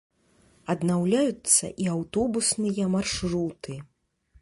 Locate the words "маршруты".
2.99-3.81